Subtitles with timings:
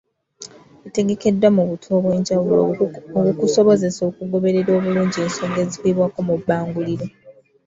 [0.83, 2.61] Bitegekeddwa mu butu obw'enjawulo
[3.19, 7.07] obukusobozesa okugoberera obulungi ensonga ezifiibwako mu bbanguliro.